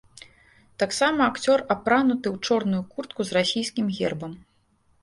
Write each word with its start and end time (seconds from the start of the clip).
Таксама 0.83 1.27
акцёр 1.33 1.59
апрануты 1.75 2.27
ў 2.35 2.49
чорную 2.49 2.83
куртку 2.95 3.21
з 3.31 3.39
расійскім 3.39 3.85
гербам. 4.01 4.33